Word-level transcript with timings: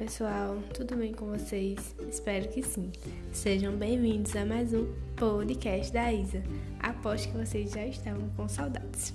pessoal, 0.00 0.56
tudo 0.72 0.96
bem 0.96 1.12
com 1.12 1.26
vocês? 1.26 1.94
Espero 2.08 2.48
que 2.48 2.62
sim. 2.62 2.90
Sejam 3.32 3.76
bem-vindos 3.76 4.34
a 4.34 4.46
mais 4.46 4.72
um 4.72 4.86
podcast 5.14 5.92
da 5.92 6.10
Isa. 6.10 6.42
Aposto 6.78 7.30
que 7.30 7.36
vocês 7.36 7.70
já 7.70 7.84
estavam 7.86 8.30
com 8.30 8.48
saudades. 8.48 9.12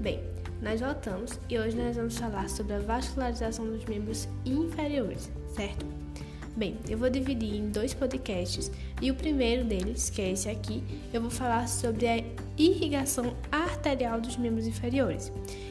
Bem, 0.00 0.20
nós 0.60 0.80
voltamos 0.80 1.38
e 1.48 1.56
hoje 1.56 1.76
nós 1.76 1.94
vamos 1.94 2.18
falar 2.18 2.50
sobre 2.50 2.74
a 2.74 2.80
vascularização 2.80 3.64
dos 3.66 3.84
membros 3.84 4.28
inferiores, 4.44 5.30
certo? 5.54 5.86
Bem, 6.58 6.76
eu 6.88 6.98
vou 6.98 7.08
dividir 7.08 7.54
em 7.54 7.68
dois 7.68 7.94
podcasts 7.94 8.68
e 9.00 9.12
o 9.12 9.14
primeiro 9.14 9.64
deles, 9.64 10.10
que 10.10 10.20
é 10.20 10.32
esse 10.32 10.48
aqui, 10.48 10.82
eu 11.12 11.20
vou 11.20 11.30
falar 11.30 11.68
sobre 11.68 12.08
a 12.08 12.20
irrigação 12.56 13.36
arterial 13.52 14.20
dos 14.20 14.36
membros 14.36 14.66
inferiores. 14.66 15.30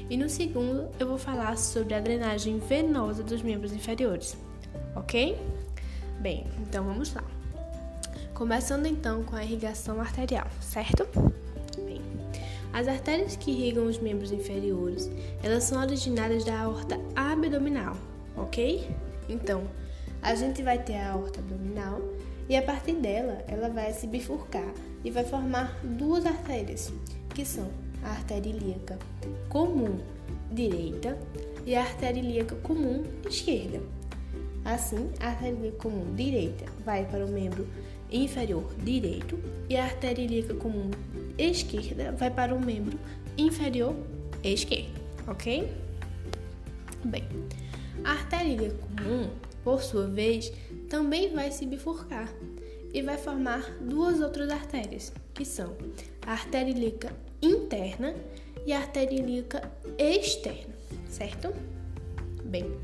E 0.10 0.16
no 0.16 0.30
segundo, 0.30 0.88
eu 0.98 1.06
vou 1.06 1.18
falar 1.18 1.58
sobre 1.58 1.94
a 1.94 2.00
drenagem 2.00 2.58
venosa 2.60 3.22
dos 3.22 3.42
membros 3.42 3.74
inferiores. 3.74 4.38
Ok? 4.96 5.38
Bem, 6.22 6.46
então 6.62 6.86
vamos 6.86 7.14
lá. 7.14 7.24
Começando 8.34 8.86
então 8.86 9.26
com 9.26 9.36
a 9.36 9.44
irrigação 9.44 10.00
arterial, 10.00 10.48
certo? 10.62 11.06
Bem, 11.84 12.02
as 12.72 12.88
artérias 12.88 13.36
que 13.36 13.52
irrigam 13.52 13.88
os 13.88 14.00
membros 14.00 14.32
inferiores, 14.32 15.10
elas 15.44 15.66
são 15.66 15.82
originadas 15.82 16.46
da 16.46 16.62
aorta 16.62 16.98
abdominal, 17.14 17.98
ok? 18.38 18.88
Então, 19.28 19.68
a 20.22 20.36
gente 20.36 20.62
vai 20.62 20.78
ter 20.78 20.96
a 20.96 21.12
aorta 21.12 21.40
abdominal 21.40 22.02
e 22.50 22.56
a 22.56 22.62
partir 22.62 22.94
dela 22.94 23.44
ela 23.48 23.70
vai 23.70 23.94
se 23.94 24.08
bifurcar 24.08 24.74
e 25.04 25.12
vai 25.12 25.24
formar 25.24 25.78
duas 25.84 26.26
artérias, 26.26 26.92
que 27.34 27.46
são 27.46 27.70
a 28.04 28.10
artéria 28.10 28.50
ilíaca 28.50 28.98
comum 29.50 29.98
direita 30.52 31.18
e 31.66 31.76
a 31.76 31.82
artéria 31.82 32.20
ilíaca 32.20 32.56
comum 32.58 33.04
esquerda. 33.30 33.82
Assim, 34.64 35.12
a 35.20 35.28
artéria 35.28 35.56
ilíaca 35.56 35.78
comum 35.78 36.14
direita 36.16 36.66
vai 36.86 37.06
para 37.06 37.26
o 37.26 37.30
membro 37.30 37.68
inferior 38.12 38.74
direito 38.84 39.38
e 39.70 39.76
a 39.76 39.84
artéria 39.84 40.24
ilíaca 40.24 40.54
comum 40.56 40.90
esquerda 41.38 42.12
vai 42.14 42.32
para 42.32 42.56
o 42.56 42.60
membro 42.60 42.98
inferior 43.38 43.96
esquerdo, 44.44 45.00
ok? 45.28 45.70
Bem, 47.04 47.24
a 48.04 48.12
artéria 48.12 48.54
ilíaca 48.54 48.78
comum 48.96 49.30
por 49.68 49.84
sua 49.84 50.08
vez, 50.08 50.54
também 50.88 51.34
vai 51.34 51.52
se 51.52 51.66
bifurcar 51.66 52.34
e 52.94 53.02
vai 53.02 53.18
formar 53.18 53.70
duas 53.82 54.22
outras 54.22 54.50
artérias, 54.50 55.12
que 55.34 55.44
são 55.44 55.76
a 56.26 56.32
artéria 56.32 56.72
ilíaca 56.72 57.12
interna 57.42 58.16
e 58.66 58.72
a 58.72 58.78
artéria 58.78 59.20
ilíaca 59.20 59.70
externa, 60.00 60.74
certo? 61.10 61.54
Bem, 62.46 62.78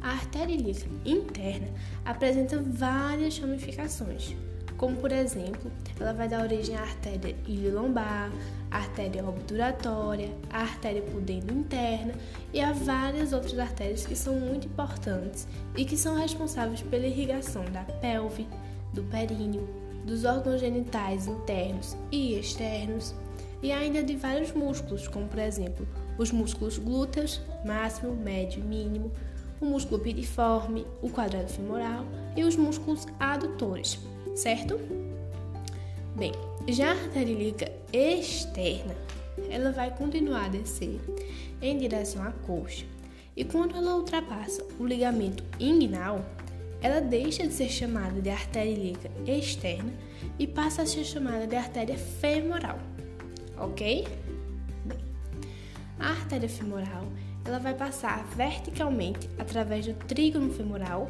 a 0.00 0.12
artéria 0.12 0.54
ilíaca 0.54 0.86
interna 1.04 1.66
apresenta 2.04 2.56
várias 2.62 3.36
ramificações, 3.40 4.36
como 4.82 4.96
por 4.96 5.12
exemplo, 5.12 5.70
ela 6.00 6.12
vai 6.12 6.28
dar 6.28 6.42
origem 6.42 6.74
à 6.74 6.80
artéria 6.80 7.36
iliolombar, 7.46 8.32
artéria 8.68 9.24
obturatória, 9.24 10.32
a 10.50 10.62
artéria 10.62 11.02
pudendo 11.02 11.54
interna 11.54 12.12
e 12.52 12.60
a 12.60 12.72
várias 12.72 13.32
outras 13.32 13.56
artérias 13.60 14.04
que 14.04 14.16
são 14.16 14.34
muito 14.40 14.66
importantes 14.66 15.46
e 15.76 15.84
que 15.84 15.96
são 15.96 16.16
responsáveis 16.16 16.82
pela 16.82 17.06
irrigação 17.06 17.64
da 17.66 17.84
pelve, 17.84 18.44
do 18.92 19.04
períneo, 19.04 19.68
dos 20.04 20.24
órgãos 20.24 20.60
genitais 20.60 21.28
internos 21.28 21.96
e 22.10 22.36
externos 22.36 23.14
e 23.62 23.70
ainda 23.70 24.02
de 24.02 24.16
vários 24.16 24.52
músculos, 24.52 25.06
como 25.06 25.28
por 25.28 25.38
exemplo 25.38 25.86
os 26.18 26.32
músculos 26.32 26.76
glúteos, 26.76 27.40
máximo, 27.64 28.16
médio 28.16 28.58
e 28.58 28.66
mínimo, 28.66 29.12
o 29.62 29.68
músculo 29.68 30.00
piriforme, 30.00 30.86
o 31.00 31.08
quadrado 31.08 31.48
femoral 31.48 32.04
e 32.36 32.44
os 32.44 32.56
músculos 32.56 33.06
adutores 33.18 33.98
certo? 34.34 34.80
Bem, 36.16 36.32
já 36.68 36.88
a 36.88 36.92
artéria 36.92 37.32
ilíaca 37.32 37.72
externa, 37.92 38.94
ela 39.50 39.72
vai 39.72 39.90
continuar 39.90 40.46
a 40.46 40.48
descer 40.48 41.00
em 41.60 41.78
direção 41.78 42.22
à 42.22 42.32
coxa. 42.32 42.84
E 43.34 43.44
quando 43.44 43.76
ela 43.76 43.96
ultrapassa 43.96 44.64
o 44.78 44.86
ligamento 44.86 45.42
inguinal, 45.58 46.24
ela 46.82 47.00
deixa 47.00 47.46
de 47.46 47.54
ser 47.54 47.68
chamada 47.68 48.20
de 48.20 48.28
artéria 48.28 48.72
ilíaca 48.72 49.10
externa 49.26 49.92
e 50.38 50.46
passa 50.46 50.82
a 50.82 50.86
ser 50.86 51.04
chamada 51.04 51.46
de 51.46 51.56
artéria 51.56 51.96
femoral. 51.96 52.78
OK? 53.58 54.06
Bem, 54.84 54.98
a 55.98 56.10
artéria 56.10 56.48
femoral, 56.48 57.06
ela 57.44 57.58
vai 57.58 57.74
passar 57.74 58.24
verticalmente 58.36 59.28
através 59.38 59.86
do 59.86 59.94
trígono 60.06 60.52
femoral 60.52 61.08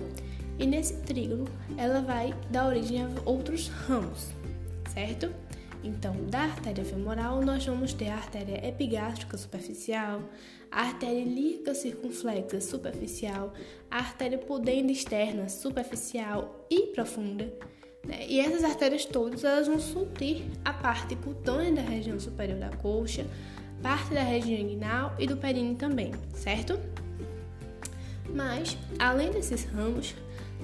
e 0.58 0.66
nesse 0.66 0.94
trígono 1.02 1.46
ela 1.76 2.00
vai 2.00 2.34
dar 2.50 2.66
origem 2.66 3.02
a 3.02 3.08
outros 3.24 3.68
ramos, 3.68 4.28
certo? 4.92 5.30
Então, 5.84 6.14
da 6.30 6.42
artéria 6.42 6.84
femoral, 6.84 7.42
nós 7.42 7.66
vamos 7.66 7.92
ter 7.92 8.08
a 8.08 8.14
artéria 8.14 8.66
epigástrica 8.66 9.36
superficial, 9.36 10.22
a 10.70 10.82
artéria 10.82 11.20
ilíaca 11.20 11.74
circunflexa 11.74 12.60
superficial, 12.60 13.52
a 13.90 13.98
artéria 13.98 14.38
pudenda 14.38 14.92
externa 14.92 15.48
superficial 15.48 16.66
e 16.70 16.86
profunda. 16.88 17.52
Né? 18.06 18.26
E 18.28 18.40
essas 18.40 18.62
artérias 18.62 19.04
todas 19.04 19.42
elas 19.42 19.66
vão 19.66 19.80
suprir 19.80 20.44
a 20.64 20.72
parte 20.72 21.16
cutânea 21.16 21.72
da 21.72 21.82
região 21.82 22.18
superior 22.18 22.58
da 22.58 22.70
coxa, 22.76 23.26
parte 23.82 24.14
da 24.14 24.22
região 24.22 24.58
inguinal 24.58 25.14
e 25.18 25.26
do 25.26 25.36
períneo 25.36 25.74
também, 25.74 26.12
certo? 26.34 26.78
Mas, 28.32 28.78
além 28.98 29.30
desses 29.30 29.64
ramos, 29.64 30.14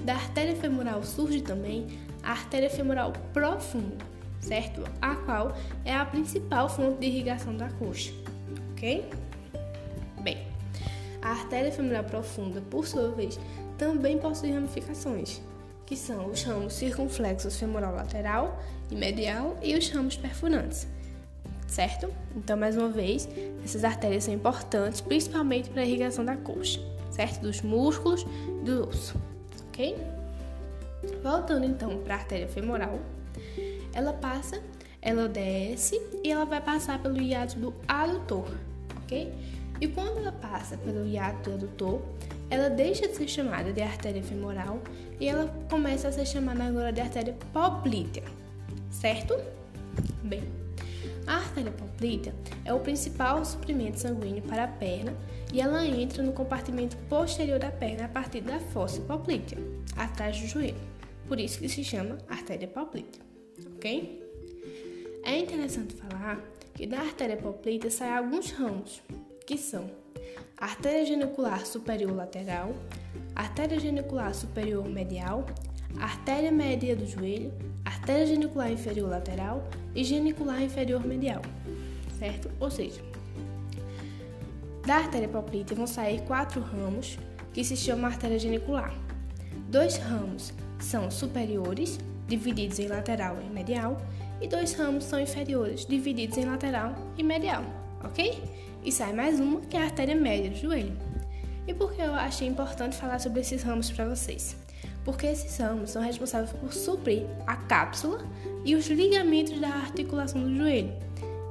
da 0.03 0.13
artéria 0.13 0.55
femoral 0.55 1.03
surge 1.03 1.41
também 1.41 1.87
a 2.23 2.31
artéria 2.31 2.69
femoral 2.69 3.11
profunda, 3.33 3.97
certo? 4.39 4.83
A 5.01 5.15
qual 5.15 5.55
é 5.83 5.93
a 5.93 6.05
principal 6.05 6.69
fonte 6.69 6.99
de 6.99 7.07
irrigação 7.07 7.55
da 7.55 7.69
coxa, 7.71 8.13
ok? 8.71 9.09
Bem, 10.21 10.47
a 11.21 11.31
artéria 11.31 11.71
femoral 11.71 12.05
profunda, 12.05 12.61
por 12.61 12.87
sua 12.87 13.11
vez, 13.11 13.39
também 13.77 14.17
possui 14.17 14.51
ramificações, 14.51 15.41
que 15.85 15.95
são 15.95 16.27
os 16.27 16.43
ramos 16.43 16.73
circunflexos 16.73 17.57
femoral 17.57 17.95
lateral 17.95 18.61
e 18.89 18.95
medial 18.95 19.57
e 19.61 19.75
os 19.77 19.89
ramos 19.89 20.15
perfurantes, 20.15 20.87
certo? 21.69 22.11
Então, 22.35 22.57
mais 22.57 22.75
uma 22.75 22.89
vez, 22.89 23.29
essas 23.63 23.83
artérias 23.83 24.25
são 24.25 24.33
importantes, 24.33 25.01
principalmente 25.01 25.69
para 25.69 25.81
a 25.81 25.85
irrigação 25.85 26.25
da 26.25 26.35
coxa, 26.35 26.81
certo? 27.11 27.41
Dos 27.41 27.61
músculos 27.61 28.25
e 28.61 28.65
do 28.65 28.87
osso 28.87 29.29
ok? 29.79 29.95
Voltando 31.23 31.65
então 31.65 31.97
para 31.99 32.15
a 32.15 32.17
artéria 32.17 32.47
femoral, 32.47 32.99
ela 33.93 34.11
passa, 34.11 34.61
ela 35.01 35.27
desce 35.29 35.99
e 36.23 36.29
ela 36.29 36.45
vai 36.45 36.61
passar 36.61 37.01
pelo 37.01 37.19
hiato 37.21 37.57
do 37.57 37.73
adutor, 37.87 38.47
ok? 39.03 39.33
E 39.79 39.87
quando 39.87 40.17
ela 40.17 40.33
passa 40.33 40.77
pelo 40.77 41.07
hiato 41.07 41.49
do 41.49 41.55
adutor, 41.55 42.01
ela 42.49 42.69
deixa 42.69 43.07
de 43.07 43.15
ser 43.15 43.27
chamada 43.29 43.71
de 43.71 43.81
artéria 43.81 44.21
femoral 44.21 44.79
e 45.19 45.27
ela 45.27 45.47
começa 45.69 46.09
a 46.09 46.11
ser 46.11 46.25
chamada 46.25 46.65
agora 46.65 46.91
de 46.91 46.99
artéria 46.99 47.35
poplítea, 47.53 48.23
certo? 48.91 49.39
Bem, 50.21 50.43
a 51.29 51.35
artéria 51.35 51.71
poplítea 51.71 52.33
é 52.65 52.73
o 52.73 52.79
principal 52.79 53.45
suprimento 53.45 53.99
sanguíneo 53.99 54.41
para 54.41 54.63
a 54.63 54.67
perna 54.67 55.13
e 55.53 55.61
ela 55.61 55.85
entra 55.85 56.23
no 56.23 56.33
compartimento 56.33 56.97
posterior 57.07 57.59
da 57.59 57.69
perna 57.69 58.05
a 58.05 58.09
partir 58.09 58.41
da 58.41 58.59
fossa 58.59 58.99
poplítea, 59.01 59.59
atrás 59.95 60.41
do 60.41 60.47
joelho. 60.47 60.81
Por 61.27 61.39
isso 61.39 61.59
que 61.59 61.69
se 61.69 61.83
chama 61.83 62.17
artéria 62.27 62.67
poplítea, 62.67 63.21
ok? 63.75 64.23
É 65.23 65.37
interessante 65.37 65.93
falar 65.93 66.41
que 66.73 66.87
da 66.87 66.99
artéria 66.99 67.37
poplítea 67.37 67.91
saem 67.91 68.13
alguns 68.13 68.49
ramos, 68.49 68.99
que 69.45 69.55
são 69.55 69.87
artéria 70.57 71.05
genicular 71.05 71.63
superior 71.63 72.11
lateral, 72.11 72.73
artéria 73.35 73.79
genicular 73.79 74.33
superior 74.33 74.89
medial, 74.89 75.45
artéria 75.99 76.51
média 76.51 76.95
do 76.95 77.05
joelho, 77.05 77.53
artéria 77.85 78.25
genicular 78.25 78.71
inferior 78.71 79.11
lateral 79.11 79.69
e 79.95 80.03
genicular 80.03 80.61
inferior 80.61 81.05
medial, 81.05 81.41
certo? 82.17 82.49
Ou 82.59 82.69
seja, 82.69 83.01
da 84.85 84.95
artéria 84.95 85.27
poplítea 85.27 85.75
vão 85.75 85.87
sair 85.87 86.21
quatro 86.21 86.61
ramos 86.61 87.17
que 87.53 87.63
se 87.63 87.75
chamam 87.75 88.05
artéria 88.05 88.39
genicular. 88.39 88.93
Dois 89.69 89.97
ramos 89.97 90.53
são 90.79 91.11
superiores, 91.11 91.99
divididos 92.27 92.79
em 92.79 92.87
lateral 92.87 93.37
e 93.41 93.49
medial, 93.49 93.97
e 94.41 94.47
dois 94.47 94.73
ramos 94.73 95.03
são 95.03 95.19
inferiores, 95.19 95.85
divididos 95.85 96.37
em 96.37 96.45
lateral 96.45 96.95
e 97.17 97.23
medial, 97.23 97.63
ok? 98.03 98.41
E 98.83 98.91
sai 98.91 99.13
mais 99.13 99.39
uma, 99.39 99.59
que 99.61 99.75
é 99.75 99.81
a 99.81 99.85
artéria 99.85 100.15
média 100.15 100.49
do 100.49 100.55
joelho. 100.55 100.97
E 101.67 101.73
por 101.73 101.93
que 101.93 102.01
eu 102.01 102.13
achei 102.13 102.47
importante 102.47 102.95
falar 102.95 103.19
sobre 103.19 103.41
esses 103.41 103.61
ramos 103.61 103.91
para 103.91 104.05
vocês? 104.05 104.55
Porque 105.09 105.25
esses 105.25 105.57
ramos 105.57 105.89
são 105.89 106.03
responsáveis 106.03 106.51
por 106.51 106.71
suprir 106.71 107.25
a 107.47 107.55
cápsula 107.55 108.23
e 108.63 108.75
os 108.75 108.85
ligamentos 108.85 109.59
da 109.59 109.67
articulação 109.67 110.39
do 110.39 110.55
joelho. 110.55 110.93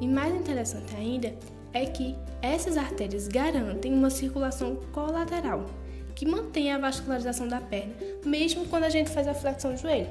E 0.00 0.06
mais 0.06 0.32
interessante 0.32 0.94
ainda 0.94 1.34
é 1.72 1.84
que 1.84 2.14
essas 2.40 2.76
artérias 2.76 3.26
garantem 3.26 3.92
uma 3.92 4.10
circulação 4.10 4.76
colateral, 4.92 5.66
que 6.14 6.24
mantém 6.24 6.70
a 6.70 6.78
vascularização 6.78 7.48
da 7.48 7.60
perna, 7.60 7.94
mesmo 8.24 8.64
quando 8.66 8.84
a 8.84 8.88
gente 8.88 9.10
faz 9.10 9.26
a 9.26 9.34
flexão 9.34 9.72
do 9.72 9.80
joelho. 9.80 10.08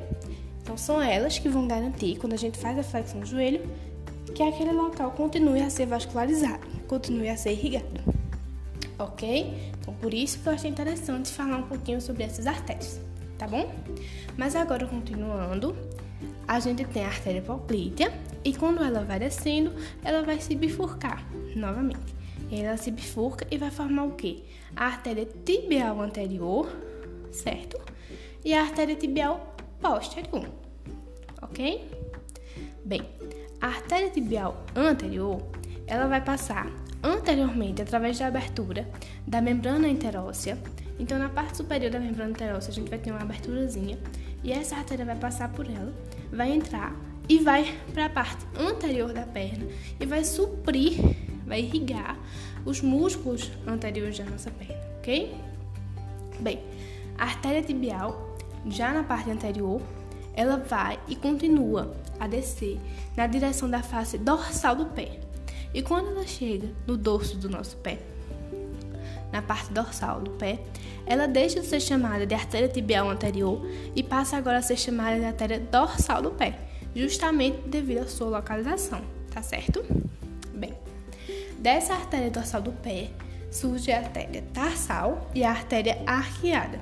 Então, 0.61 0.75
são 0.75 1.01
elas 1.01 1.39
que 1.39 1.47
vão 1.47 1.69
garantir, 1.69 2.17
quando 2.17 2.33
a 2.33 2.37
gente 2.37 2.57
faz 2.57 2.77
a 2.77 2.83
flexão 2.83 3.21
do 3.21 3.25
joelho, 3.25 3.61
que 4.35 4.43
aquele 4.43 4.73
local 4.73 5.11
continue 5.11 5.61
a 5.61 5.69
ser 5.69 5.85
vascularizado, 5.85 6.67
continue 6.85 7.29
a 7.29 7.37
ser 7.37 7.53
irrigado. 7.53 8.03
Ok? 8.99 9.71
Então, 9.79 9.93
por 9.93 10.13
isso 10.13 10.37
que 10.37 10.49
eu 10.49 10.51
achei 10.51 10.69
interessante 10.69 11.31
falar 11.31 11.55
um 11.55 11.63
pouquinho 11.63 12.01
sobre 12.01 12.23
essas 12.23 12.45
artérias, 12.45 13.06
tá 13.37 13.47
bom? 13.47 13.73
Mas 14.37 14.55
agora, 14.55 14.85
continuando, 14.87 15.75
a 16.47 16.59
gente 16.59 16.85
tem 16.85 17.03
a 17.03 17.07
artéria 17.07 17.41
poplítea 17.41 18.11
e 18.43 18.53
quando 18.55 18.83
ela 18.83 19.03
vai 19.03 19.19
descendo, 19.19 19.73
ela 20.03 20.23
vai 20.23 20.39
se 20.39 20.55
bifurcar 20.55 21.25
novamente. 21.55 22.15
Ela 22.51 22.77
se 22.77 22.91
bifurca 22.91 23.45
e 23.51 23.57
vai 23.57 23.69
formar 23.69 24.05
o 24.05 24.11
quê? 24.11 24.43
A 24.75 24.85
artéria 24.85 25.27
tibial 25.45 25.99
anterior, 25.99 26.67
certo? 27.31 27.77
E 28.43 28.53
a 28.53 28.61
artéria 28.61 28.95
tibial 28.95 29.55
posterior, 29.81 30.47
ok? 31.41 31.91
Bem, 32.85 33.01
a 33.59 33.67
artéria 33.67 34.09
tibial 34.09 34.63
anterior, 34.75 35.41
ela 35.85 36.07
vai 36.07 36.23
passar 36.23 36.71
anteriormente 37.07 37.81
através 37.81 38.19
da 38.19 38.27
abertura 38.27 38.87
da 39.25 39.41
membrana 39.41 39.87
interóssea. 39.87 40.57
Então, 40.99 41.17
na 41.17 41.29
parte 41.29 41.57
superior 41.57 41.91
da 41.91 41.99
membrana 41.99 42.31
interóssea, 42.31 42.71
a 42.71 42.73
gente 42.73 42.89
vai 42.89 42.99
ter 42.99 43.11
uma 43.11 43.21
aberturazinha 43.21 43.97
e 44.43 44.51
essa 44.51 44.75
artéria 44.75 45.05
vai 45.05 45.15
passar 45.15 45.49
por 45.49 45.65
ela, 45.65 45.93
vai 46.31 46.51
entrar 46.51 46.93
e 47.29 47.39
vai 47.39 47.77
para 47.93 48.05
a 48.05 48.09
parte 48.09 48.45
anterior 48.59 49.13
da 49.13 49.23
perna 49.23 49.67
e 49.99 50.05
vai 50.05 50.23
suprir, 50.23 50.99
vai 51.45 51.61
irrigar 51.61 52.17
os 52.65 52.81
músculos 52.81 53.51
anteriores 53.65 54.17
da 54.17 54.25
nossa 54.25 54.51
perna, 54.51 54.81
ok? 54.97 55.33
Bem, 56.39 56.61
a 57.17 57.23
artéria 57.23 57.61
tibial, 57.61 58.37
já 58.65 58.93
na 58.93 59.03
parte 59.03 59.29
anterior, 59.29 59.81
ela 60.33 60.57
vai 60.57 60.99
e 61.07 61.15
continua 61.15 61.95
a 62.19 62.27
descer 62.27 62.79
na 63.15 63.27
direção 63.27 63.69
da 63.69 63.81
face 63.81 64.17
dorsal 64.17 64.75
do 64.75 64.85
pé. 64.87 65.26
E 65.73 65.81
quando 65.81 66.09
ela 66.09 66.25
chega 66.25 66.69
no 66.85 66.97
dorso 66.97 67.37
do 67.37 67.49
nosso 67.49 67.77
pé, 67.77 67.99
na 69.31 69.41
parte 69.41 69.71
dorsal 69.71 70.21
do 70.21 70.31
pé, 70.31 70.59
ela 71.05 71.27
deixa 71.27 71.59
de 71.59 71.67
ser 71.67 71.79
chamada 71.79 72.25
de 72.25 72.33
artéria 72.33 72.67
tibial 72.67 73.09
anterior 73.09 73.65
e 73.95 74.01
passa 74.01 74.37
agora 74.37 74.57
a 74.57 74.61
ser 74.61 74.77
chamada 74.77 75.19
de 75.19 75.25
artéria 75.25 75.59
dorsal 75.59 76.21
do 76.21 76.31
pé 76.31 76.57
justamente 76.95 77.67
devido 77.67 77.99
à 77.99 78.07
sua 78.07 78.29
localização, 78.29 79.01
tá 79.31 79.41
certo? 79.41 79.85
Bem, 80.53 80.73
dessa 81.59 81.93
artéria 81.93 82.31
dorsal 82.31 82.61
do 82.61 82.71
pé 82.71 83.09
surge 83.51 83.91
a 83.91 83.99
artéria 83.99 84.43
tarsal 84.53 85.29
e 85.33 85.43
a 85.43 85.51
artéria 85.51 86.01
arqueada. 86.05 86.79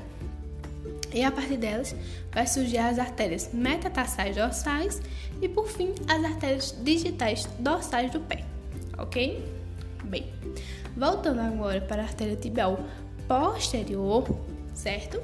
E 1.13 1.23
a 1.23 1.31
partir 1.31 1.57
delas 1.57 1.95
vai 2.31 2.47
surgir 2.47 2.77
as 2.77 2.99
artérias 2.99 3.49
metatarsais 3.53 4.35
dorsais 4.35 5.01
e 5.41 5.47
por 5.47 5.67
fim 5.67 5.93
as 6.07 6.23
artérias 6.23 6.75
digitais 6.83 7.47
dorsais 7.59 8.11
do 8.11 8.19
pé, 8.19 8.43
ok? 8.97 9.43
Bem, 10.03 10.27
voltando 10.95 11.39
agora 11.39 11.81
para 11.81 12.01
a 12.01 12.05
artéria 12.05 12.35
tibial 12.35 12.79
posterior, 13.27 14.27
certo? 14.73 15.21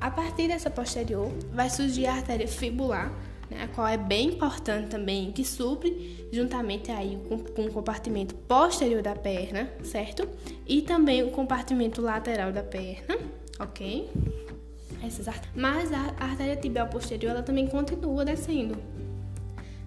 A 0.00 0.10
partir 0.10 0.48
dessa 0.48 0.68
posterior 0.68 1.30
vai 1.52 1.70
surgir 1.70 2.06
a 2.06 2.14
artéria 2.14 2.48
fibular 2.48 3.12
né, 3.52 3.64
a 3.64 3.68
qual 3.68 3.86
é 3.86 3.96
bem 3.96 4.28
importante 4.28 4.88
também, 4.88 5.30
que 5.30 5.44
supre 5.44 6.28
juntamente 6.32 6.90
aí 6.90 7.20
com, 7.28 7.38
com, 7.38 7.66
o 7.66 7.72
compartimento 7.72 8.34
posterior 8.34 9.02
da 9.02 9.14
perna, 9.14 9.68
certo? 9.84 10.28
E 10.66 10.82
também 10.82 11.22
o 11.22 11.30
compartimento 11.30 12.00
lateral 12.00 12.50
da 12.50 12.62
perna, 12.62 13.16
ok? 13.60 14.10
Essas 15.04 15.26
Mas 15.54 15.92
a, 15.92 16.14
a 16.18 16.24
artéria 16.24 16.56
tibial 16.56 16.88
posterior, 16.88 17.30
ela 17.30 17.42
também 17.42 17.66
continua 17.66 18.24
descendo, 18.24 18.76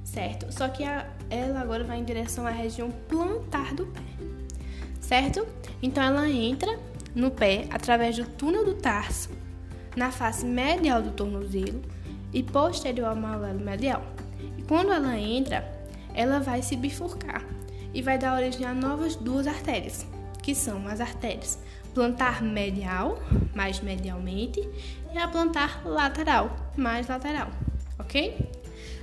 certo? 0.03 0.51
Só 0.53 0.67
que 0.67 0.83
a, 0.83 1.09
ela 1.29 1.59
agora 1.59 1.83
vai 1.83 1.99
em 1.99 2.03
direção 2.03 2.45
à 2.45 2.49
região 2.49 2.91
plantar 3.07 3.73
do 3.73 3.85
pé, 3.87 4.01
certo? 4.99 5.45
Então 5.81 6.03
ela 6.03 6.29
entra 6.29 6.79
no 7.13 7.31
pé 7.31 7.67
através 7.71 8.15
do 8.15 8.25
túnel 8.25 8.65
do 8.65 8.75
tarso, 8.75 9.29
na 9.95 10.11
face 10.11 10.45
medial 10.45 11.01
do 11.01 11.11
tornozelo, 11.11 11.81
e 12.33 12.43
posterior 12.43 13.07
ao 13.07 13.15
malelo 13.15 13.59
medial. 13.59 14.03
E 14.57 14.61
quando 14.63 14.91
ela 14.91 15.17
entra, 15.17 15.65
ela 16.13 16.39
vai 16.39 16.61
se 16.61 16.75
bifurcar 16.75 17.45
e 17.93 18.01
vai 18.01 18.17
dar 18.17 18.35
origem 18.35 18.65
a 18.65 18.73
novas 18.73 19.15
duas 19.15 19.47
artérias, 19.47 20.05
que 20.43 20.53
são 20.53 20.85
as 20.87 20.99
artérias 20.99 21.57
plantar 21.93 22.43
medial, 22.43 23.17
mais 23.55 23.79
medialmente, 23.79 24.59
e 25.13 25.17
a 25.17 25.29
plantar 25.29 25.81
lateral, 25.85 26.53
mais 26.75 27.07
lateral, 27.07 27.47
ok? 27.97 28.51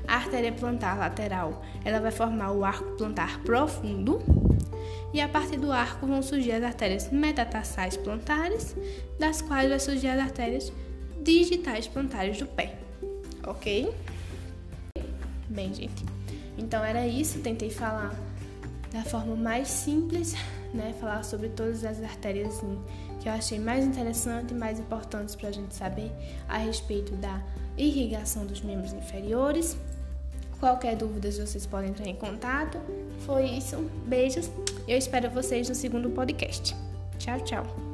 A 0.06 0.16
artéria 0.16 0.52
plantar 0.52 0.98
lateral, 0.98 1.62
ela 1.84 2.00
vai 2.00 2.10
formar 2.10 2.52
o 2.52 2.64
arco 2.64 2.96
plantar 2.96 3.40
profundo, 3.40 4.20
e 5.12 5.20
a 5.20 5.28
partir 5.28 5.58
do 5.58 5.70
arco 5.70 6.06
vão 6.06 6.22
surgir 6.22 6.52
as 6.52 6.62
artérias 6.62 7.10
metatarsais 7.10 7.96
plantares, 7.96 8.74
das 9.18 9.42
quais 9.42 9.68
vai 9.68 9.78
surgir 9.78 10.08
as 10.08 10.20
artérias 10.20 10.72
digitais 11.22 11.86
plantares 11.86 12.38
do 12.38 12.46
pé 12.46 12.82
ok? 13.46 13.92
Bem, 15.48 15.74
gente, 15.74 16.04
então 16.56 16.84
era 16.84 17.06
isso. 17.06 17.40
Tentei 17.40 17.70
falar 17.70 18.14
da 18.92 19.02
forma 19.02 19.36
mais 19.36 19.68
simples, 19.68 20.34
né? 20.72 20.94
Falar 21.00 21.22
sobre 21.24 21.48
todas 21.50 21.84
as 21.84 22.02
artérias 22.02 22.56
assim, 22.56 22.78
que 23.20 23.28
eu 23.28 23.32
achei 23.32 23.58
mais 23.58 23.84
interessante 23.84 24.52
e 24.52 24.54
mais 24.54 24.78
importantes 24.78 25.34
para 25.34 25.48
a 25.48 25.52
gente 25.52 25.74
saber 25.74 26.10
a 26.48 26.58
respeito 26.58 27.14
da 27.16 27.42
irrigação 27.76 28.46
dos 28.46 28.60
membros 28.60 28.92
inferiores. 28.92 29.76
Qualquer 30.60 30.96
dúvida, 30.96 31.30
vocês 31.30 31.66
podem 31.66 31.90
entrar 31.90 32.06
em 32.06 32.14
contato. 32.14 32.78
Foi 33.26 33.44
isso. 33.44 33.76
Beijos. 34.06 34.50
Eu 34.86 34.96
espero 34.96 35.28
vocês 35.30 35.68
no 35.68 35.74
segundo 35.74 36.10
podcast. 36.10 36.76
Tchau, 37.18 37.40
tchau. 37.40 37.91